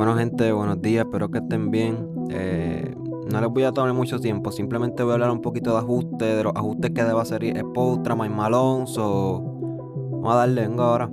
Bueno 0.00 0.16
gente, 0.16 0.50
buenos 0.50 0.80
días, 0.80 1.04
espero 1.04 1.30
que 1.30 1.40
estén 1.40 1.70
bien. 1.70 2.08
Eh, 2.30 2.96
no 3.30 3.38
les 3.38 3.50
voy 3.50 3.64
a 3.64 3.72
tomar 3.72 3.92
mucho 3.92 4.18
tiempo, 4.18 4.50
simplemente 4.50 5.02
voy 5.02 5.10
a 5.10 5.14
hablar 5.16 5.30
un 5.30 5.42
poquito 5.42 5.72
de 5.72 5.78
ajustes, 5.80 6.36
de 6.38 6.42
los 6.42 6.56
ajustes 6.56 6.92
que 6.92 7.04
deba 7.04 7.20
hacer 7.20 7.42
Spotra, 7.54 8.16
My 8.16 8.30
Malone, 8.30 8.86
so... 8.86 9.42
Vamos 9.42 10.32
a 10.32 10.36
darle, 10.36 10.62
vengo 10.62 10.84
ahora. 10.84 11.10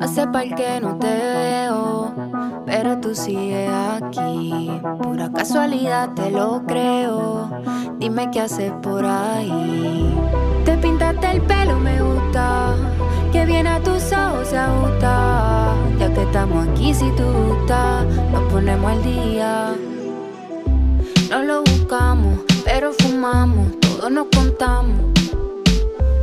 Hace 0.00 0.26
par 0.26 0.54
que 0.54 0.78
no 0.82 0.98
te 0.98 1.06
veo, 1.06 2.12
pero 2.66 3.00
tú 3.00 3.14
sigues 3.14 3.70
aquí. 3.70 4.70
Pura 5.02 5.32
casualidad 5.32 6.12
te 6.12 6.30
lo 6.30 6.64
creo. 6.66 7.48
Dime 7.98 8.30
qué 8.30 8.40
haces 8.40 8.72
por 8.82 9.06
ahí. 9.06 10.14
Te 10.66 10.76
pintaste 10.76 11.30
el 11.30 11.40
pelo, 11.40 11.80
me 11.80 12.02
gusta. 12.02 12.74
Que 13.32 13.46
viene 13.46 13.70
a 13.70 13.82
tus 13.82 14.12
ojos 14.12 14.48
se 14.48 14.58
ajusta. 14.58 15.67
Estamos 16.20 16.68
aquí, 16.68 16.92
si 16.92 17.10
tú 17.12 17.22
gustas, 17.22 18.04
nos 18.32 18.52
ponemos 18.52 18.90
al 18.90 19.02
día. 19.02 19.74
No 21.30 21.42
lo 21.42 21.62
buscamos, 21.62 22.40
pero 22.64 22.92
fumamos, 22.92 23.78
todos 23.80 24.10
nos 24.10 24.26
contamos. 24.34 24.96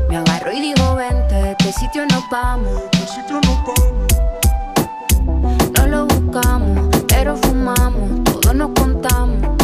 Me 0.09 0.17
agarró 0.17 0.51
y 0.51 0.61
dijo, 0.61 0.95
vente, 0.95 1.35
de 1.35 1.51
este 1.51 1.73
sitio 1.73 2.05
nos 2.11 2.23
vamos. 2.29 2.83
No 5.77 5.87
lo 5.87 6.05
buscamos, 6.05 6.89
pero 7.07 7.35
fumamos, 7.37 8.23
todos 8.23 8.53
nos 8.53 8.71
contamos. 8.71 9.54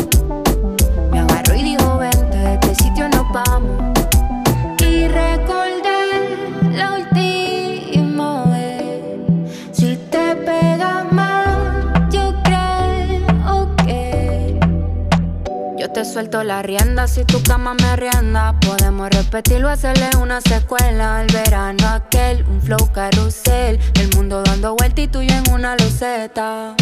Suelto 16.11 16.43
la 16.43 16.61
rienda 16.61 17.07
si 17.07 17.23
tu 17.23 17.41
cama 17.41 17.73
me 17.73 17.95
rienda. 17.95 18.53
Podemos 18.59 19.09
repetirlo, 19.09 19.69
hacerle 19.69 20.09
una 20.21 20.41
secuela. 20.41 21.21
El 21.21 21.33
verano 21.33 21.87
aquel, 21.87 22.43
un 22.47 22.61
flow 22.61 22.91
carrusel. 22.91 23.79
El 23.93 24.09
mundo 24.15 24.43
dando 24.43 24.75
vuelta 24.75 25.01
y 25.01 25.07
tú 25.07 25.21
y 25.21 25.27
yo 25.27 25.35
en 25.35 25.53
una 25.53 25.77
luceta. 25.77 26.75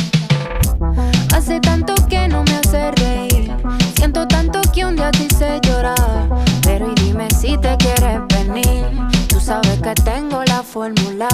Hace 1.33 1.59
tanto 1.59 1.93
que 2.07 2.27
no 2.27 2.43
me 2.43 2.55
hace 2.55 2.91
reír. 2.91 3.51
Siento 3.97 4.27
tanto 4.27 4.61
que 4.73 4.83
un 4.83 4.95
día 4.95 5.11
te 5.11 5.25
hice 5.25 5.59
llorar. 5.61 6.29
Pero 6.63 6.91
y 6.91 6.95
dime 7.03 7.27
si 7.29 7.55
te 7.57 7.77
quieres 7.77 8.19
venir. 8.29 8.85
Tú 9.27 9.39
sabes 9.39 9.79
que 9.79 9.93
tengo 9.93 10.43
la 10.45 10.63
fórmula. 10.63 11.27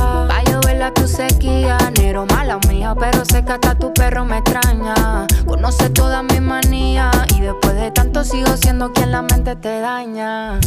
Negro 2.16 2.26
mala 2.36 2.60
mía. 2.70 2.96
Pero 2.98 3.26
sé 3.26 3.44
que 3.44 3.52
hasta 3.52 3.76
tu 3.76 3.94
perro 3.94 4.26
me 4.26 4.38
extraña. 4.38 5.28
Conoce 5.46 5.90
todas 5.90 6.24
mis 6.24 6.42
manías. 6.42 7.14
Y 7.36 7.42
después 7.42 7.76
de 7.76 7.92
tanto 7.92 8.24
sigo 8.24 8.56
siendo 8.58 8.92
quien 8.94 9.12
la 9.12 9.22
mente 9.22 9.56
te 9.56 9.80
daña. 9.80 10.60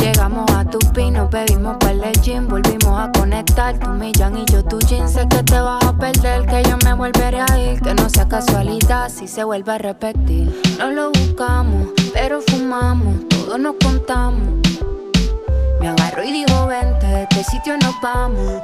Llegamos 0.00 0.50
a 0.52 0.64
tu 0.64 0.78
pino, 0.92 1.28
bebimos 1.28 1.76
para 1.78 2.12
gym. 2.22 2.48
Volvimos 2.48 3.00
a 3.00 3.10
conectar. 3.12 3.78
Tu 3.78 3.90
millán 3.90 4.36
y 4.36 4.44
yo 4.46 4.62
tu 4.62 4.78
jean. 4.80 5.08
Sé 5.08 5.26
que 5.28 5.42
te 5.42 5.60
vas 5.60 5.84
a 5.84 5.92
perder, 5.94 6.46
que 6.46 6.62
yo 6.68 6.76
me 6.84 6.94
volveré 6.94 7.40
a 7.40 7.58
ir. 7.58 7.80
Que 7.80 7.94
no 7.94 8.08
sea 8.08 8.28
casualidad 8.28 9.08
si 9.08 9.26
se 9.26 9.44
vuelve 9.44 9.72
a 9.72 9.78
repetir. 9.78 10.60
No 10.78 10.90
lo 10.90 11.10
buscamos, 11.10 11.88
pero 12.12 12.40
fumamos. 12.42 13.28
Todos 13.28 13.58
nos 13.58 13.76
contamos. 13.82 14.60
Me 15.80 15.88
agarró 15.88 16.22
y 16.22 16.32
dijo, 16.32 16.66
vente, 16.66 17.22
este 17.22 17.44
sitio 17.44 17.78
nos 17.78 17.94
vamos. 18.02 18.59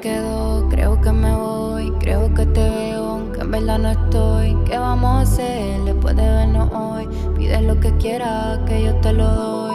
Creo 0.00 1.00
que 1.00 1.12
me 1.12 1.34
voy, 1.34 1.90
creo 2.00 2.32
que 2.34 2.46
te 2.46 2.70
veo, 2.70 3.04
aunque 3.04 3.40
en 3.40 3.50
verdad 3.50 3.78
no 3.78 3.90
estoy. 3.90 4.56
¿Qué 4.64 4.78
vamos 4.78 5.10
a 5.10 5.20
hacer 5.22 5.80
después 5.82 6.16
de 6.16 6.22
vernos 6.22 6.70
hoy? 6.72 7.08
Pide 7.36 7.60
lo 7.62 7.78
que 7.80 7.96
quieras, 7.96 8.58
que 8.66 8.84
yo 8.84 8.94
te 9.00 9.12
lo 9.12 9.26
doy. 9.26 9.67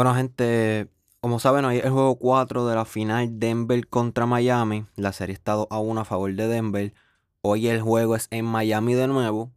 Bueno 0.00 0.14
gente, 0.14 0.88
como 1.20 1.38
saben 1.40 1.66
hoy 1.66 1.76
es 1.76 1.84
el 1.84 1.90
juego 1.90 2.16
4 2.16 2.66
de 2.66 2.74
la 2.74 2.86
final 2.86 3.38
Denver 3.38 3.86
contra 3.86 4.24
Miami. 4.24 4.86
La 4.96 5.12
serie 5.12 5.34
está 5.34 5.52
2 5.52 5.66
a 5.68 5.78
1 5.78 6.00
a 6.00 6.04
favor 6.06 6.32
de 6.34 6.48
Denver. 6.48 6.94
Hoy 7.42 7.68
el 7.68 7.82
juego 7.82 8.16
es 8.16 8.26
en 8.30 8.46
Miami 8.46 8.94
de 8.94 9.08
nuevo. 9.08 9.52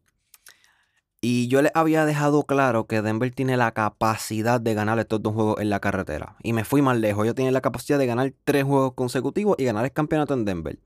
Y 1.21 1.47
yo 1.47 1.61
les 1.61 1.71
había 1.75 2.03
dejado 2.03 2.43
claro 2.43 2.87
que 2.87 3.01
Denver 3.01 3.33
tiene 3.33 3.55
la 3.55 3.71
capacidad 3.71 4.59
de 4.59 4.73
ganar 4.73 4.99
estos 4.99 5.23
dos 5.23 5.33
juegos 5.33 5.61
en 5.61 5.69
la 5.69 5.79
carretera. 5.79 6.35
Y 6.43 6.51
me 6.51 6.65
fui 6.65 6.81
más 6.81 6.97
lejos. 6.97 7.25
Yo 7.25 7.33
tenía 7.33 7.53
la 7.53 7.61
capacidad 7.61 7.97
de 7.97 8.05
ganar 8.05 8.33
tres 8.43 8.65
juegos 8.65 8.95
consecutivos 8.95 9.55
y 9.59 9.63
ganar 9.63 9.85
el 9.85 9.93
campeonato 9.93 10.33
en 10.33 10.43
Denver. 10.43 10.77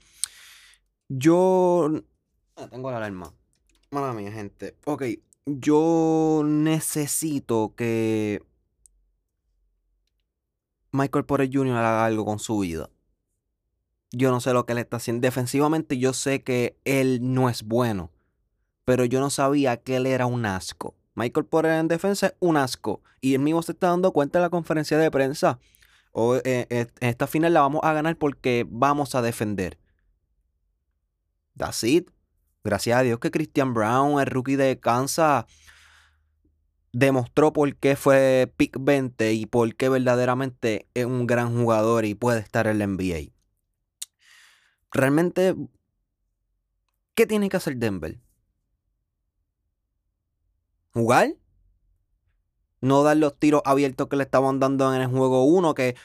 Yo... 1.09 1.89
Ah, 2.57 2.68
tengo 2.69 2.91
la 2.91 2.97
alarma. 2.97 3.34
Mala 3.89 4.13
mía, 4.13 4.31
gente. 4.31 4.75
Ok, 4.85 5.03
yo 5.47 6.44
necesito 6.45 7.74
que 7.75 8.44
Michael 10.92 11.25
Porter 11.25 11.50
Jr. 11.52 11.75
haga 11.75 12.06
algo 12.06 12.25
con 12.25 12.40
su 12.40 12.59
vida. 12.59 12.90
Yo 14.12 14.31
no 14.31 14.40
sé 14.40 14.53
lo 14.53 14.66
que 14.66 14.74
él 14.74 14.80
está 14.80 14.98
haciendo. 14.98 15.22
Defensivamente 15.22 15.98
yo 15.98 16.14
sé 16.14 16.44
que 16.44 16.78
él 16.86 17.20
no 17.22 17.50
es 17.50 17.64
bueno. 17.64 18.12
Pero 18.86 19.03
yo 19.03 19.20
no 19.20 19.30
sabía 19.30 19.78
que 19.78 19.98
él 19.98 20.06
era 20.06 20.25
un 20.25 20.46
asco. 20.46 20.96
Michael 21.14 21.46
Porter 21.46 21.72
en 21.74 21.88
defensa 21.88 22.28
es 22.28 22.36
un 22.40 22.58
asco. 22.58 23.02
Y 23.20 23.34
él 23.34 23.42
mismo 23.42 23.62
se 23.62 23.74
está 23.74 23.88
dando 23.88 24.14
cuenta 24.14 24.40
en 24.40 24.44
la 24.44 24.50
conferencia 24.50 24.98
de 24.98 25.12
prensa. 25.12 25.59
O, 26.12 26.36
eh, 26.38 26.68
eh, 26.70 26.88
esta 27.00 27.28
final 27.28 27.54
la 27.54 27.62
vamos 27.62 27.81
a 27.84 27.94
ganar 27.94 28.18
porque 28.18 28.66
vamos 28.69 29.14
a 29.14 29.22
defender. 29.22 29.78
That's 31.58 31.84
it. 31.84 32.09
Gracias 32.64 32.98
a 32.98 33.02
Dios 33.02 33.19
que 33.19 33.31
Christian 33.31 33.74
Brown, 33.74 34.19
el 34.19 34.28
rookie 34.28 34.56
de 34.56 34.80
Kansas, 34.80 35.46
demostró 36.97 37.53
por 37.53 37.75
qué 37.75 37.96
fue 37.96 38.52
pick 38.58 38.75
20 38.80 39.31
y 39.34 39.46
por 39.46 39.75
qué 39.75 39.88
verdaderamente 39.88 40.88
es 40.96 41.06
un 41.06 41.28
gran 41.28 41.56
jugador 41.56 42.06
y 42.06 42.16
puede 42.16 42.40
estar 42.40 42.66
en 42.66 42.80
la 42.80 42.88
NBA. 42.88 43.31
Realmente, 44.91 45.56
¿qué 47.13 47.27
tiene 47.27 47.50
que 47.50 47.57
hacer 47.57 47.77
Denver? 47.77 48.19
¿Jugar? 50.92 51.36
No 52.81 53.04
dar 53.04 53.18
los 53.18 53.38
tiros 53.38 53.62
abiertos 53.63 54.07
que 54.07 54.16
le 54.16 54.24
estaban 54.24 54.60
dando 54.60 54.92
en 54.92 55.01
el 55.01 55.07
juego 55.07 55.45
1, 55.45 55.75
que 55.75 55.95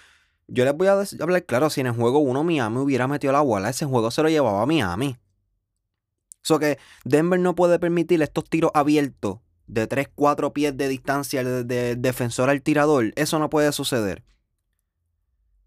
yo 0.46 0.66
les 0.66 0.76
voy 0.76 0.88
a 0.88 1.02
hablar 1.20 1.46
claro, 1.46 1.70
si 1.70 1.80
en 1.80 1.86
el 1.86 1.94
juego 1.94 2.18
1 2.18 2.44
Miami 2.44 2.76
hubiera 2.76 3.08
metido 3.08 3.32
la 3.32 3.40
bola, 3.40 3.70
ese 3.70 3.86
juego 3.86 4.10
se 4.10 4.22
lo 4.22 4.28
llevaba 4.28 4.60
a 4.60 4.66
Miami. 4.66 5.16
So 6.42 6.58
que 6.58 6.78
Denver 7.06 7.40
no 7.40 7.54
puede 7.54 7.78
permitir 7.78 8.20
estos 8.20 8.44
tiros 8.44 8.72
abiertos 8.74 9.38
de 9.72 9.86
3, 9.86 10.08
4 10.14 10.52
pies 10.52 10.76
de 10.76 10.88
distancia 10.88 11.42
de, 11.42 11.64
de 11.64 11.96
defensor 11.96 12.50
al 12.50 12.62
tirador. 12.62 13.12
Eso 13.16 13.38
no 13.38 13.48
puede 13.50 13.72
suceder. 13.72 14.22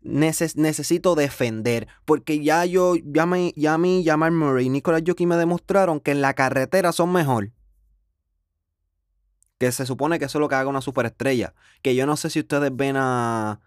Neces- 0.04 0.56
necesito 0.56 1.16
defender. 1.16 1.88
Porque 2.06 2.44
ya 2.44 2.66
yo, 2.66 2.96
ya, 3.04 3.26
me, 3.26 3.52
ya 3.56 3.78
mí, 3.78 4.04
ya 4.04 4.18
Murray 4.18 4.68
y 4.68 4.70
Nicolas 4.70 5.02
Jokic 5.06 5.28
me 5.28 5.38
demostraron 5.38 6.00
que 6.00 6.12
en 6.12 6.22
la 6.22 6.36
carretera 6.36 6.92
son 6.92 7.12
mejor. 7.12 7.52
Que 9.58 9.72
se 9.72 9.86
supone 9.86 10.20
que 10.20 10.26
eso 10.26 10.38
es 10.38 10.42
lo 10.42 10.50
que 10.50 10.56
haga 10.56 10.70
una 10.70 10.82
superestrella. 10.82 11.56
Que 11.82 11.96
yo 11.96 12.06
no 12.06 12.18
sé 12.18 12.30
si 12.30 12.40
ustedes 12.40 12.76
ven 12.76 12.96
a. 12.98 13.60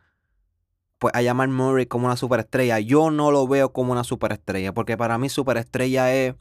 Pues 0.98 1.14
a 1.14 1.22
llamar 1.22 1.48
Murray 1.48 1.86
como 1.86 2.06
una 2.06 2.16
superestrella. 2.16 2.78
Yo 2.80 3.10
no 3.10 3.30
lo 3.30 3.46
veo 3.48 3.72
como 3.72 3.92
una 3.92 4.04
superestrella. 4.04 4.72
Porque 4.72 4.96
para 4.96 5.18
mí 5.18 5.28
superestrella 5.28 6.12
es 6.14 6.34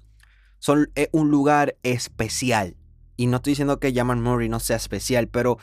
son, 0.59 0.91
es 0.95 1.09
un 1.11 1.31
lugar 1.31 1.77
especial. 1.83 2.75
Y 3.17 3.27
no 3.27 3.37
estoy 3.37 3.51
diciendo 3.51 3.79
que 3.79 3.93
Jamal 3.93 4.17
Murray 4.17 4.47
no 4.47 4.59
sea 4.59 4.77
especial, 4.77 5.27
pero 5.27 5.57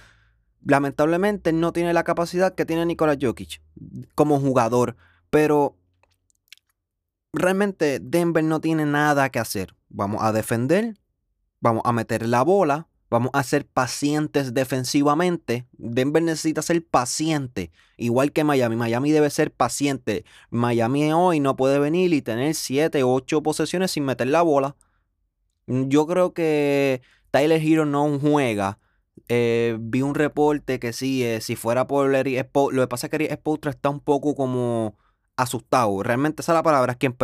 lamentablemente 0.67 1.53
no 1.53 1.73
tiene 1.73 1.93
la 1.93 2.05
capacidad 2.05 2.55
que 2.55 2.67
tiene 2.67 2.85
Nikola 2.85 3.17
Jokic 3.21 3.63
como 4.15 4.41
jugador. 4.41 4.97
Pero 5.31 5.77
realmente 7.33 8.01
Denver 8.01 8.45
no 8.45 8.61
tiene 8.61 8.85
nada 8.87 9.31
que 9.31 9.39
hacer. 9.39 9.75
Vamos 9.89 10.23
a 10.23 10.33
defender, 10.33 10.99
vamos 11.61 11.83
a 11.85 11.93
meter 11.93 12.27
la 12.27 12.43
bola, 12.43 12.89
vamos 13.09 13.31
a 13.35 13.45
ser 13.45 13.67
pacientes 13.67 14.53
defensivamente. 14.53 15.69
Denver 15.73 16.23
necesita 16.23 16.61
ser 16.63 16.85
paciente, 16.85 17.71
igual 17.97 18.33
que 18.33 18.43
Miami. 18.43 18.75
Miami 18.75 19.13
debe 19.13 19.31
ser 19.31 19.53
paciente. 19.53 20.25
Miami 20.51 21.13
hoy 21.13 21.39
no 21.39 21.55
puede 21.55 21.79
venir 21.79 22.13
y 22.13 22.23
tener 22.23 22.55
7, 22.57 23.05
8 23.05 23.43
posesiones 23.43 23.93
sin 23.93 24.05
meter 24.05 24.27
la 24.27 24.43
bola. 24.43 24.75
Yo 25.67 26.07
creo 26.07 26.35
que 26.35 27.01
Tyler 27.35 27.61
Hero 27.61 27.85
no 27.85 28.17
juega. 28.21 28.79
Eh, 29.27 29.77
vi 29.81 30.03
un 30.03 30.15
reporte 30.15 30.79
que 30.79 30.93
sí, 30.93 31.25
eh, 31.25 31.41
si 31.41 31.57
fuera 31.57 31.89
por 31.89 32.07
lo 32.07 32.23
que 32.23 32.89
pasa 32.89 33.09
es 33.09 33.11
que 33.11 33.17
Eric 33.17 33.41
está 33.67 33.89
un 33.91 33.99
poco 33.99 34.37
como 34.37 34.97
asustado. 35.35 36.05
Realmente 36.05 36.43
esa 36.43 36.53
es 36.53 36.55
la 36.55 36.63
palabra, 36.63 36.93
es 36.93 36.99
quien 36.99 37.17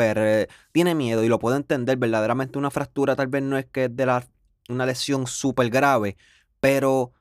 tiene 0.72 0.96
miedo 0.96 1.22
y 1.22 1.28
lo 1.28 1.38
puedo 1.38 1.54
entender. 1.54 1.96
Verdaderamente 1.96 2.58
una 2.58 2.72
fractura 2.72 3.14
tal 3.14 3.28
vez 3.28 3.44
no 3.44 3.56
es 3.56 3.66
que 3.66 3.84
es 3.84 3.94
de 3.94 4.04
la, 4.04 4.26
una 4.68 4.84
lesión 4.84 5.28
súper 5.28 5.70
grave, 5.70 6.16
pero 6.58 7.12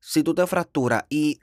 si 0.00 0.24
tú 0.24 0.34
te 0.34 0.44
fracturas 0.48 1.04
y 1.08 1.38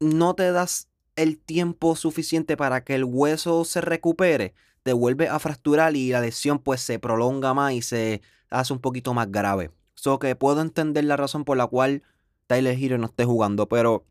no 0.00 0.34
te 0.34 0.52
das 0.52 0.88
el 1.16 1.38
tiempo 1.38 1.96
suficiente 1.96 2.56
para 2.56 2.82
que 2.82 2.94
el 2.94 3.04
hueso 3.04 3.66
se 3.66 3.82
recupere, 3.82 4.54
te 4.84 4.94
vuelve 4.94 5.28
a 5.28 5.38
fracturar 5.38 5.94
y 5.96 6.12
la 6.12 6.22
lesión 6.22 6.60
pues 6.60 6.80
se 6.80 6.98
prolonga 6.98 7.52
más 7.52 7.74
y 7.74 7.82
se 7.82 8.22
hace 8.48 8.72
un 8.72 8.80
poquito 8.80 9.12
más 9.12 9.30
grave. 9.30 9.70
So 10.04 10.18
que 10.18 10.36
puedo 10.36 10.60
entender 10.60 11.04
la 11.04 11.16
razón 11.16 11.44
por 11.44 11.56
la 11.56 11.66
cual 11.66 12.02
Tyler 12.46 12.78
Hero 12.78 12.98
no 12.98 13.06
esté 13.06 13.24
jugando, 13.24 13.68
pero 13.68 14.04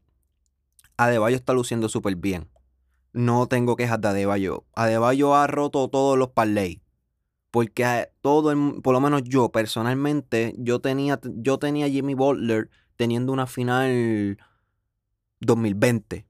Adebayo 0.97 1.35
está 1.35 1.53
luciendo 1.53 1.87
súper 1.87 2.15
bien 2.15 2.49
no 3.13 3.47
tengo 3.47 3.75
quejas 3.75 4.01
de 4.01 4.09
Adebayo. 4.09 4.65
Adebayo 4.75 5.35
ha 5.35 5.47
roto 5.47 5.87
todos 5.87 6.17
los 6.17 6.29
parlays. 6.31 6.79
Porque 7.51 8.09
todo, 8.21 8.81
por 8.81 8.93
lo 8.93 8.99
menos 8.99 9.23
yo 9.23 9.49
personalmente, 9.49 10.55
yo 10.57 10.81
tenía, 10.81 11.19
yo 11.23 11.59
tenía 11.59 11.87
Jimmy 11.87 12.15
Butler 12.15 12.71
teniendo 12.95 13.31
una 13.31 13.45
final 13.45 14.39
2020. 15.39 16.25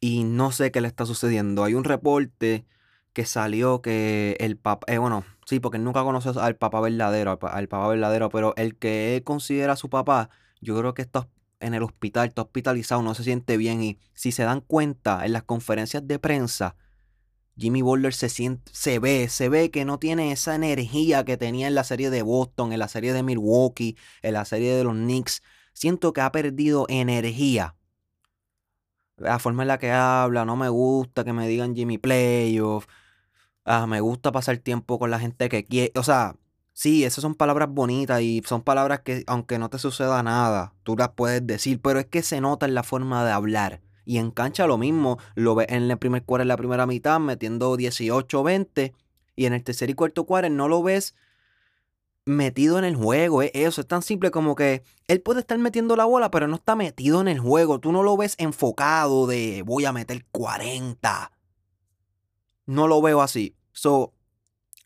Y 0.00 0.24
no 0.24 0.50
sé 0.50 0.72
qué 0.72 0.80
le 0.80 0.88
está 0.88 1.06
sucediendo. 1.06 1.62
Hay 1.62 1.74
un 1.74 1.84
reporte 1.84 2.66
que 3.14 3.24
salió 3.24 3.80
que 3.80 4.36
el 4.40 4.58
papá, 4.58 4.92
eh, 4.92 4.98
bueno, 4.98 5.24
sí, 5.46 5.60
porque 5.60 5.78
nunca 5.78 6.02
conoce 6.02 6.30
al 6.38 6.56
papá 6.56 6.82
verdadero, 6.82 7.38
al, 7.40 7.68
papá 7.68 7.88
verdadero, 7.88 8.28
pero 8.28 8.54
el 8.56 8.76
que 8.76 9.16
él 9.16 9.24
considera 9.24 9.76
su 9.76 9.88
papá, 9.88 10.28
yo 10.60 10.78
creo 10.78 10.92
que 10.92 11.02
estos 11.02 11.26
en 11.60 11.72
el 11.72 11.82
hospital, 11.82 12.28
está 12.28 12.42
hospitalizado, 12.42 13.02
no 13.02 13.14
se 13.14 13.24
siente 13.24 13.56
bien. 13.56 13.82
Y 13.82 13.98
si 14.12 14.32
se 14.32 14.42
dan 14.42 14.60
cuenta 14.60 15.24
en 15.24 15.32
las 15.32 15.44
conferencias 15.44 16.06
de 16.06 16.18
prensa, 16.18 16.76
Jimmy 17.56 17.82
Butler 17.82 18.12
se 18.12 18.28
siente, 18.28 18.70
se 18.74 18.98
ve, 18.98 19.28
se 19.28 19.48
ve 19.48 19.70
que 19.70 19.84
no 19.84 19.98
tiene 19.98 20.32
esa 20.32 20.54
energía 20.54 21.24
que 21.24 21.36
tenía 21.36 21.68
en 21.68 21.74
la 21.74 21.84
serie 21.84 22.10
de 22.10 22.22
Boston, 22.22 22.72
en 22.72 22.80
la 22.80 22.88
serie 22.88 23.12
de 23.12 23.22
Milwaukee, 23.22 23.96
en 24.22 24.34
la 24.34 24.44
serie 24.44 24.74
de 24.74 24.84
los 24.84 24.94
Knicks. 24.94 25.42
Siento 25.72 26.12
que 26.12 26.20
ha 26.20 26.32
perdido 26.32 26.86
energía. 26.88 27.76
La 29.16 29.38
forma 29.38 29.62
en 29.62 29.68
la 29.68 29.78
que 29.78 29.92
habla, 29.92 30.44
no 30.44 30.56
me 30.56 30.68
gusta 30.68 31.24
que 31.24 31.32
me 31.32 31.48
digan 31.48 31.74
Jimmy 31.74 31.98
Playoff. 31.98 32.86
Ah, 33.64 33.86
me 33.86 34.00
gusta 34.00 34.32
pasar 34.32 34.58
tiempo 34.58 34.98
con 34.98 35.10
la 35.10 35.18
gente 35.18 35.48
que 35.48 35.64
quiere. 35.64 35.92
O 35.96 36.02
sea, 36.02 36.36
Sí, 36.76 37.04
esas 37.04 37.22
son 37.22 37.36
palabras 37.36 37.68
bonitas 37.70 38.20
y 38.20 38.42
son 38.44 38.62
palabras 38.62 39.00
que 39.02 39.22
aunque 39.28 39.60
no 39.60 39.70
te 39.70 39.78
suceda 39.78 40.20
nada, 40.24 40.74
tú 40.82 40.96
las 40.96 41.10
puedes 41.10 41.46
decir, 41.46 41.80
pero 41.80 42.00
es 42.00 42.06
que 42.06 42.20
se 42.22 42.40
nota 42.40 42.66
en 42.66 42.74
la 42.74 42.82
forma 42.82 43.24
de 43.24 43.30
hablar. 43.30 43.80
Y 44.04 44.18
en 44.18 44.32
cancha 44.32 44.66
lo 44.66 44.76
mismo, 44.76 45.18
lo 45.36 45.54
ves 45.54 45.68
en 45.70 45.88
el 45.88 45.98
primer 45.98 46.24
cuarto, 46.24 46.42
en 46.42 46.48
la 46.48 46.56
primera 46.56 46.84
mitad, 46.86 47.20
metiendo 47.20 47.76
18, 47.76 48.42
20, 48.42 48.92
y 49.36 49.46
en 49.46 49.52
el 49.52 49.62
tercer 49.62 49.88
y 49.88 49.94
cuarto 49.94 50.24
cuarto 50.26 50.50
no 50.50 50.66
lo 50.66 50.82
ves 50.82 51.14
metido 52.26 52.76
en 52.78 52.84
el 52.84 52.96
juego. 52.96 53.42
Eso 53.42 53.80
es 53.80 53.86
tan 53.86 54.02
simple 54.02 54.32
como 54.32 54.56
que 54.56 54.82
él 55.06 55.20
puede 55.20 55.40
estar 55.40 55.58
metiendo 55.58 55.94
la 55.94 56.06
bola, 56.06 56.30
pero 56.32 56.48
no 56.48 56.56
está 56.56 56.74
metido 56.74 57.20
en 57.20 57.28
el 57.28 57.38
juego. 57.38 57.78
Tú 57.78 57.92
no 57.92 58.02
lo 58.02 58.16
ves 58.16 58.34
enfocado 58.38 59.28
de 59.28 59.62
voy 59.64 59.84
a 59.84 59.92
meter 59.92 60.24
40. 60.32 61.30
No 62.66 62.88
lo 62.88 63.02
veo 63.02 63.20
así. 63.20 63.56
So, 63.72 64.14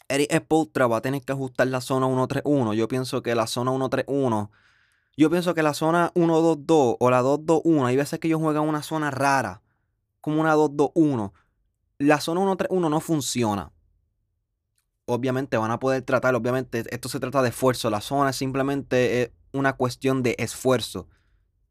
Eric 0.09 0.35
Spoelstra 0.35 0.87
va 0.87 0.99
a 0.99 1.01
tener 1.01 1.23
que 1.23 1.33
ajustar 1.33 1.67
la 1.69 1.81
zona 1.81 2.07
1-3-1. 2.07 2.75
Yo 2.75 2.89
pienso 2.89 3.23
que 3.23 3.35
la 3.35 3.47
zona 3.47 3.73
1-3-1. 3.73 4.51
Yo 5.17 5.31
pienso 5.31 5.55
que 5.55 5.63
la 5.63 5.75
zona 5.75 6.13
1-2-2 6.15 6.97
o 6.99 7.11
la 7.11 7.23
2-2-1. 7.23 7.87
Hay 7.87 7.97
veces 7.97 8.19
que 8.19 8.29
ellos 8.29 8.41
juegan 8.41 8.67
una 8.69 8.83
zona 8.83 9.11
rara. 9.11 9.63
Como 10.21 10.41
una 10.41 10.55
2-2-1. 10.57 11.33
La 11.99 12.21
zona 12.21 12.41
1-3-1 12.41 12.91
no 12.91 13.01
funciona. 13.01 13.73
Obviamente 15.07 15.57
van 15.57 15.71
a 15.71 15.79
poder 15.79 16.03
tratar. 16.03 16.35
Obviamente 16.35 16.85
esto 16.91 17.09
se 17.09 17.21
trata 17.21 17.43
de 17.43 17.51
esfuerzo. 17.51 17.91
La 17.91 18.01
zona 18.01 18.33
simplemente 18.33 19.23
es 19.23 19.31
una 19.53 19.75
cuestión 19.75 20.23
de 20.23 20.37
esfuerzo. 20.39 21.09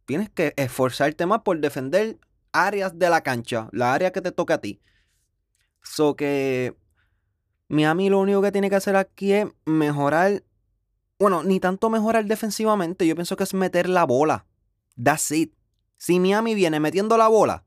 Tienes 0.05 0.29
que 0.29 0.53
esforzarte 0.57 1.25
más 1.25 1.41
por 1.41 1.59
defender 1.59 2.19
áreas 2.51 2.97
de 2.99 3.09
la 3.09 3.21
cancha. 3.21 3.69
La 3.71 3.93
área 3.93 4.11
que 4.11 4.21
te 4.21 4.31
toca 4.31 4.55
a 4.55 4.57
ti. 4.59 4.81
So 5.89 6.15
que 6.15 6.75
Miami 7.69 8.09
lo 8.09 8.19
único 8.19 8.41
que 8.41 8.51
tiene 8.51 8.69
que 8.69 8.75
hacer 8.75 8.95
aquí 8.95 9.33
es 9.33 9.47
mejorar. 9.65 10.43
Bueno, 11.19 11.43
ni 11.43 11.59
tanto 11.59 11.89
mejorar 11.89 12.25
defensivamente. 12.25 13.07
Yo 13.07 13.15
pienso 13.15 13.35
que 13.35 13.43
es 13.43 13.53
meter 13.53 13.89
la 13.89 14.03
bola. 14.03 14.45
That's 15.01 15.31
it. 15.31 15.53
Si 15.97 16.19
Miami 16.19 16.53
viene 16.53 16.79
metiendo 16.79 17.17
la 17.17 17.27
bola, 17.27 17.63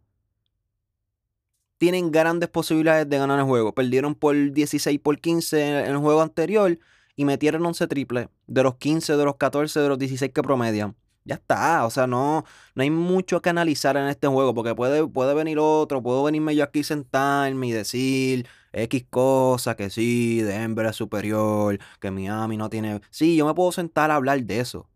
tienen 1.79 2.13
grandes 2.13 2.49
posibilidades 2.49 3.09
de 3.09 3.19
ganar 3.19 3.39
el 3.39 3.47
juego. 3.47 3.75
Perdieron 3.75 4.15
por 4.15 4.35
16 4.53 5.01
por 5.01 5.19
15 5.19 5.81
en 5.81 5.87
el 5.87 5.97
juego 5.97 6.21
anterior 6.21 6.79
y 7.17 7.25
metieron 7.25 7.65
11 7.65 7.87
triples. 7.89 8.29
De 8.47 8.63
los 8.63 8.77
15, 8.77 9.17
de 9.17 9.25
los 9.25 9.37
14, 9.37 9.81
de 9.81 9.89
los 9.89 9.99
16 9.99 10.33
que 10.33 10.43
promedian. 10.43 10.95
Ya 11.25 11.35
está, 11.35 11.85
o 11.85 11.91
sea, 11.91 12.07
no, 12.07 12.45
no 12.75 12.83
hay 12.83 12.91
mucho 12.91 13.43
que 13.43 13.51
analizar 13.51 13.97
en 13.97 14.07
este 14.09 14.27
juego 14.27 14.55
porque 14.55 14.75
puede, 14.75 15.07
puede 15.07 15.35
venir 15.35 15.59
otro, 15.59 16.03
puedo 16.03 16.25
venirme 16.25 16.57
yo 16.57 16.65
aquí 16.65 16.83
sentarme 16.83 17.69
y 17.69 17.73
decir, 17.73 18.49
X 18.73 19.05
cosa, 19.11 19.77
que 19.77 19.91
sí, 19.91 20.41
Denver 20.41 20.87
es 20.87 20.97
superior, 20.97 21.79
que 22.01 22.11
Miami 22.11 22.57
no 22.57 22.71
tiene... 22.71 23.01
Sí, 23.11 23.37
yo 23.37 23.47
me 23.47 23.55
puedo 23.55 23.71
sentar 23.71 24.11
a 24.11 24.17
hablar 24.17 24.43
de 24.43 24.61
eso. 24.61 24.89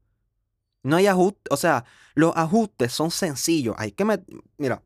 No 0.82 0.96
hay 0.96 1.06
ajuste, 1.06 1.42
o 1.50 1.56
sea, 1.56 1.84
los 2.14 2.34
ajustes 2.36 2.92
son 2.92 3.10
sencillos. 3.10 3.74
Hay 3.78 3.92
que 3.92 4.04
meter... 4.04 4.26
Mira, 4.56 4.82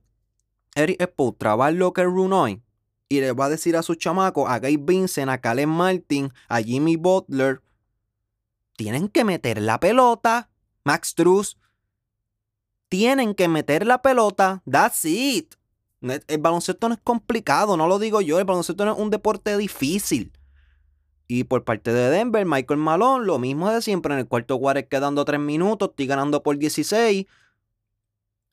Eric 0.75 1.03
Spoelstra 1.03 1.57
va 1.57 1.67
al 1.67 1.77
locker 1.77 2.07
room 2.07 2.33
hoy 2.33 2.63
y 3.09 3.21
le 3.21 3.33
va 3.33 3.47
a 3.47 3.49
decir 3.49 3.77
a 3.77 3.83
su 3.83 3.95
chamaco, 3.95 4.49
a 4.49 4.59
Gabe 4.59 4.79
Vincent, 4.79 5.31
a 5.31 5.41
Caleb 5.41 5.69
Martin, 5.69 6.33
a 6.49 6.61
Jimmy 6.61 6.97
Butler, 6.97 7.63
tienen 8.77 9.09
que 9.09 9.25
meter 9.25 9.61
la 9.61 9.81
pelota, 9.81 10.51
Max 10.89 11.15
Truss, 11.15 11.59
tienen 12.89 13.35
que 13.35 13.47
meter 13.47 13.87
la 13.87 14.01
pelota, 14.01 14.63
that's 14.65 15.05
it. 15.05 15.55
El 16.01 16.39
baloncesto 16.39 16.89
no 16.89 16.95
es 16.95 17.01
complicado, 17.05 17.77
no 17.77 17.87
lo 17.87 17.99
digo 17.99 18.23
yo. 18.23 18.39
El 18.39 18.47
baloncesto 18.47 18.87
no 18.87 18.93
es 18.93 18.99
un 18.99 19.11
deporte 19.11 19.59
difícil. 19.59 20.33
Y 21.27 21.45
por 21.45 21.65
parte 21.65 21.93
de 21.93 22.09
Denver, 22.09 22.47
Michael 22.47 22.81
Malone, 22.81 23.27
lo 23.27 23.39
mismo 23.39 23.71
de 23.71 23.83
siempre. 23.83 24.15
En 24.15 24.21
el 24.21 24.29
cuarto 24.29 24.59
cuarto 24.59 24.89
quedando 24.89 25.27
3 25.27 25.39
minutos, 25.39 25.91
estoy 25.91 26.07
ganando 26.07 26.43
por 26.43 26.57
16. 26.57 27.27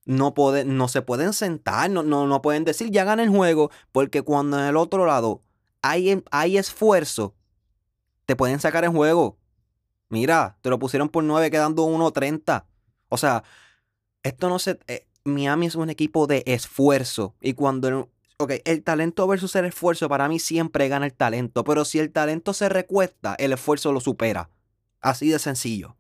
No, 0.04 0.34
no 0.66 0.88
se 0.90 1.02
pueden 1.02 1.32
sentar, 1.32 1.90
no, 1.90 2.04
no, 2.04 2.42
pueden 2.42 2.66
decir 2.66 2.92
ya 2.92 3.06
gané 3.06 3.24
el 3.24 3.30
juego, 3.30 3.72
porque 3.94 4.24
cuando 4.24 4.60
en 4.60 4.66
el 4.66 4.76
otro 4.76 5.06
lado 5.06 5.42
hay, 5.82 6.22
hay 6.32 6.58
esfuerzo, 6.58 7.34
te 8.26 8.36
pueden 8.36 8.60
sacar 8.60 8.84
el 8.84 8.92
juego. 8.92 9.38
Mira, 10.10 10.58
te 10.62 10.70
lo 10.70 10.80
pusieron 10.80 11.10
por 11.10 11.24
9 11.24 11.50
quedando 11.52 11.86
1.30. 11.88 12.66
O 13.10 13.18
sea, 13.18 13.44
esto 14.24 14.50
no 14.50 14.60
se. 14.60 14.80
Eh, 14.88 15.08
Miami 15.24 15.66
es 15.66 15.76
un 15.76 15.90
equipo 15.90 16.28
de 16.28 16.44
esfuerzo. 16.46 17.36
Y 17.42 17.54
cuando 17.54 18.10
ok, 18.38 18.54
el 18.66 18.84
talento 18.84 19.28
versus 19.28 19.56
el 19.56 19.66
esfuerzo, 19.66 20.10
para 20.10 20.28
mí 20.28 20.40
siempre 20.40 20.88
gana 20.88 21.06
el 21.06 21.14
talento. 21.14 21.64
Pero 21.64 21.86
si 21.86 22.00
el 22.00 22.12
talento 22.12 22.54
se 22.54 22.70
recuesta, 22.70 23.36
el 23.36 23.54
esfuerzo 23.54 23.92
lo 23.92 24.00
supera. 24.00 24.50
Así 25.02 25.30
de 25.30 25.40
sencillo. 25.40 25.96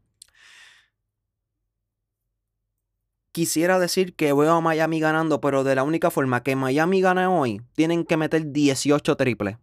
Quisiera 3.31 3.79
decir 3.79 4.15
que 4.15 4.31
veo 4.31 4.53
a 4.53 4.61
Miami 4.61 4.99
ganando, 4.99 5.41
pero 5.41 5.65
de 5.65 5.75
la 5.75 5.83
única 5.83 6.09
forma 6.09 6.41
que 6.41 6.55
Miami 6.55 7.01
gana 7.01 7.29
hoy, 7.29 7.61
tienen 7.73 8.05
que 8.05 8.15
meter 8.15 8.53
18 8.53 9.17
triples. 9.17 9.57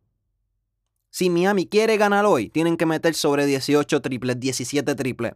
Si 1.12 1.28
Miami 1.28 1.66
quiere 1.66 1.98
ganar 1.98 2.24
hoy, 2.24 2.48
tienen 2.48 2.78
que 2.78 2.86
meter 2.86 3.14
sobre 3.14 3.44
18 3.44 4.00
triples, 4.00 4.40
17 4.40 4.94
triples. 4.94 5.34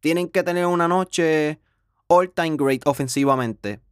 Tienen 0.00 0.30
que 0.30 0.42
tener 0.42 0.64
una 0.64 0.88
noche 0.88 1.60
all-time 2.08 2.56
great 2.56 2.86
ofensivamente. 2.86 3.82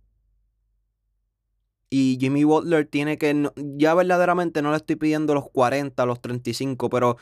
Y 1.91 2.17
Jimmy 2.19 2.45
Butler 2.45 2.87
tiene 2.87 3.19
que, 3.19 3.51
ya 3.55 3.93
verdaderamente 3.93 4.63
no 4.63 4.71
le 4.71 4.79
estoy 4.79 4.97
pidiendo 4.97 5.35
los 5.35 5.51
40, 5.51 6.07
los 6.07 6.23
35, 6.23 6.89
pero 6.89 7.19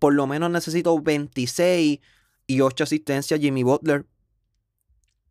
por 0.00 0.14
lo 0.14 0.26
menos 0.26 0.50
necesito 0.50 1.00
26 1.00 2.00
y 2.48 2.60
8 2.60 2.84
asistencias 2.84 3.38
Jimmy 3.38 3.62
Butler. 3.62 4.04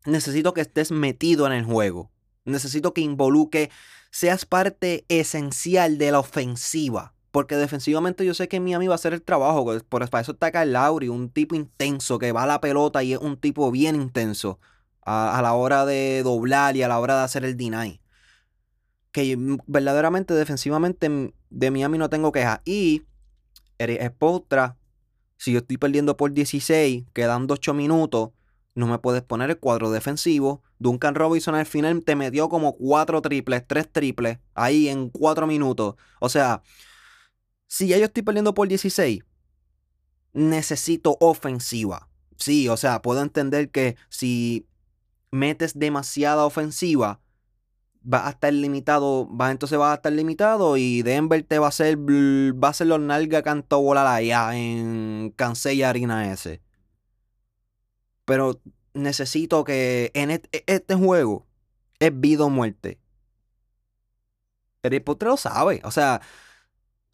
Necesito 0.05 0.53
que 0.53 0.61
estés 0.61 0.93
metido 0.93 1.45
en 1.45 1.51
el 1.51 1.65
juego. 1.65 2.09
Necesito 2.45 2.93
que 2.93 3.01
involuque, 3.01 3.69
seas 4.11 4.45
parte 4.45 5.03
esencial 5.09 5.97
de 5.97 6.11
la 6.13 6.19
ofensiva. 6.19 7.16
Porque 7.37 7.55
defensivamente 7.55 8.25
yo 8.25 8.33
sé 8.33 8.47
que 8.47 8.59
Miami 8.59 8.87
va 8.87 8.95
a 8.95 8.95
hacer 8.95 9.13
el 9.13 9.21
trabajo. 9.21 9.63
Pues, 9.63 9.83
por, 9.83 10.09
para 10.09 10.23
eso 10.23 10.31
está 10.31 10.51
Kyle 10.51 10.73
Lowry, 10.73 11.07
un 11.07 11.29
tipo 11.29 11.53
intenso 11.53 12.17
que 12.17 12.31
va 12.31 12.41
a 12.41 12.47
la 12.47 12.59
pelota 12.59 13.03
y 13.03 13.13
es 13.13 13.19
un 13.19 13.37
tipo 13.37 13.69
bien 13.69 13.95
intenso 13.95 14.59
a, 15.05 15.39
la 15.43 15.53
hora 15.53 15.85
de 15.85 16.23
doblar 16.23 16.75
y 16.75 16.81
a 16.81 16.87
la 16.87 16.99
hora 16.99 17.15
de 17.15 17.23
hacer 17.25 17.45
el 17.45 17.55
deny. 17.55 18.01
Que 19.11 19.37
verdaderamente 19.67 20.33
defensivamente 20.33 21.31
de 21.51 21.69
Miami 21.69 21.99
no 21.99 22.09
tengo 22.09 22.31
quejas. 22.31 22.61
Y 22.65 23.03
Eric 23.77 24.01
Spotra, 24.15 24.75
si 25.37 25.51
yo 25.51 25.59
estoy 25.59 25.77
perdiendo 25.77 26.17
por 26.17 26.33
16, 26.33 27.03
quedando 27.13 27.53
8 27.53 27.75
minutos, 27.75 28.31
no 28.73 28.87
me 28.87 28.97
puedes 28.97 29.21
poner 29.21 29.51
el 29.51 29.59
cuadro 29.59 29.91
defensivo. 29.91 30.63
Duncan 30.79 31.13
Robinson 31.13 31.53
al 31.53 31.67
final 31.67 32.01
te 32.01 32.15
metió 32.15 32.49
como 32.49 32.75
4 32.77 33.21
triples, 33.21 33.63
3 33.67 33.91
triples, 33.91 34.39
ahí 34.55 34.89
en 34.89 35.11
4 35.11 35.45
minutos. 35.45 35.97
O 36.19 36.29
sea, 36.29 36.63
si 37.67 37.87
ya 37.87 37.97
yo 37.97 38.05
estoy 38.05 38.23
perdiendo 38.23 38.53
por 38.53 38.67
16, 38.67 39.23
necesito 40.33 41.17
ofensiva. 41.19 42.09
Sí, 42.37 42.69
o 42.69 42.77
sea, 42.77 43.01
puedo 43.01 43.21
entender 43.21 43.69
que 43.71 43.97
si 44.09 44.67
metes 45.31 45.77
demasiada 45.77 46.45
ofensiva, 46.45 47.19
va 48.01 48.27
a 48.27 48.31
estar 48.31 48.53
limitado, 48.53 49.27
va, 49.35 49.51
entonces 49.51 49.77
va 49.79 49.91
a 49.91 49.95
estar 49.95 50.13
limitado 50.13 50.77
y 50.77 51.01
Denver 51.01 51.43
te 51.43 51.59
va 51.59 51.65
a 51.67 51.69
hacer, 51.69 51.97
va 51.97 52.67
a 52.69 52.71
hacer 52.71 52.87
los 52.87 52.99
nalga 52.99 53.43
canto 53.43 53.81
volar 53.81 54.07
allá 54.07 54.55
en 54.55 55.33
Cancel 55.35 55.83
Arena 55.83 56.31
ese. 56.31 56.61
Pero 58.25 58.61
necesito 58.93 59.63
que 59.63 60.11
en 60.13 60.31
e, 60.31 60.41
este, 60.67 60.95
juego 60.95 61.45
es 61.99 62.11
vida 62.19 62.45
o 62.45 62.49
muerte. 62.49 62.99
El 64.83 65.03
Potter 65.03 65.27
lo 65.27 65.37
sabe. 65.37 65.81
O 65.83 65.91
sea, 65.91 66.21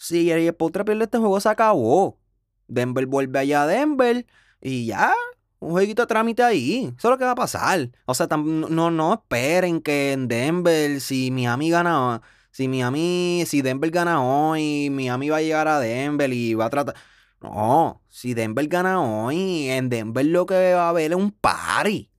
si 0.03 0.29
el 0.31 0.53
Potter 0.53 0.83
pierde 0.83 1.05
este 1.05 1.17
juego, 1.17 1.39
se 1.39 1.48
acabó. 1.48 2.19
Denver 2.67 3.05
vuelve 3.05 3.39
allá 3.39 3.63
a 3.63 3.67
Denver 3.67 4.25
y 4.60 4.88
ya. 4.88 5.13
Un 5.60 5.72
jueguito 5.72 6.01
de 6.01 6.07
trámite 6.07 6.43
ahí. 6.43 6.93
Eso 6.98 7.07
es 7.07 7.12
lo 7.12 7.17
que 7.17 7.24
va 7.24 7.31
a 7.31 7.36
pasar. 7.36 7.89
O 8.05 8.13
sea, 8.13 8.27
no, 8.27 8.91
no 8.91 9.13
esperen 9.13 9.81
que 9.81 10.12
en 10.12 10.27
Denver, 10.27 11.00
si 11.00 11.31
Miami 11.31 11.69
gana, 11.69 12.22
si 12.51 12.67
Miami, 12.67 13.45
si 13.48 13.62
Denver 13.62 13.89
gana 13.91 14.22
hoy, 14.22 14.89
Miami 14.89 15.29
va 15.29 15.38
a 15.38 15.41
llegar 15.41 15.69
a 15.69 15.79
Denver 15.79 16.33
y 16.33 16.53
va 16.53 16.65
a 16.65 16.69
tratar. 16.69 16.95
No, 17.39 18.01
si 18.10 18.33
Denver 18.33 18.67
gana 18.67 19.01
hoy, 19.01 19.69
en 19.69 19.88
Denver 19.88 20.25
lo 20.25 20.45
que 20.45 20.74
va 20.74 20.88
a 20.88 20.89
haber 20.89 21.12
es 21.13 21.17
un 21.17 21.31
party. 21.31 22.12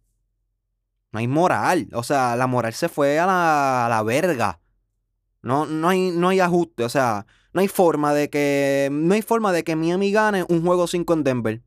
No 1.12 1.18
hay 1.18 1.28
moral. 1.28 1.88
O 1.92 2.02
sea, 2.02 2.34
la 2.34 2.46
moral 2.46 2.72
se 2.72 2.88
fue 2.88 3.18
a 3.18 3.26
la, 3.26 3.88
la 3.90 4.02
verga. 4.02 4.60
No, 5.42 5.66
no, 5.66 5.90
hay, 5.90 6.12
no 6.12 6.30
hay 6.30 6.40
ajuste. 6.40 6.84
O 6.84 6.88
sea, 6.88 7.26
no 7.54 7.60
hay 7.60 7.68
forma 7.68 8.12
de 8.12 8.28
que. 8.28 8.88
No 8.92 9.14
hay 9.14 9.22
forma 9.22 9.52
de 9.52 9.64
que 9.64 9.76
Miami 9.76 10.12
gane 10.12 10.44
un 10.48 10.64
juego 10.64 10.86
5 10.86 11.14
en 11.14 11.24
Denver. 11.24 11.62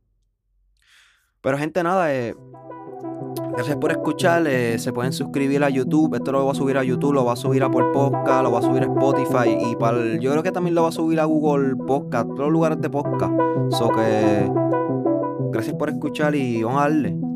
Pero 1.42 1.58
gente, 1.58 1.82
nada, 1.82 2.14
eh, 2.14 2.36
Gracias 3.58 3.78
por 3.78 3.92
escuchar. 3.92 4.46
Eh, 4.46 4.78
se 4.78 4.94
pueden 4.94 5.14
suscribir 5.14 5.64
a 5.64 5.70
YouTube. 5.70 6.14
Esto 6.14 6.32
lo 6.32 6.46
va 6.46 6.52
a 6.52 6.56
subir 6.56 6.78
a 6.78 6.84
YouTube, 6.84 7.14
lo 7.14 7.26
va 7.26 7.34
a 7.34 7.36
subir 7.36 7.64
a 7.64 7.72
por 7.72 7.92
podcast, 7.92 8.44
lo 8.44 8.52
va 8.52 8.60
a 8.60 8.62
subir 8.62 8.84
a 8.84 8.86
Spotify. 8.86 9.58
Y 9.72 9.76
para 9.76 9.98
yo 10.18 10.32
creo 10.32 10.44
que 10.44 10.52
también 10.52 10.76
lo 10.76 10.84
va 10.84 10.90
a 10.90 10.92
subir 10.92 11.20
a 11.20 11.26
Google 11.26 11.76
Podcast, 11.76 12.28
todos 12.28 12.40
los 12.40 12.52
lugares 12.52 12.80
de 12.82 12.90
podcast. 12.90 13.34
So 13.72 13.90
que. 13.90 14.52
Gracias 15.52 15.76
por 15.76 15.90
escuchar 15.90 16.36
y 16.36 16.62
vamos 16.62 16.82
a 16.82 16.84
darle. 16.84 17.27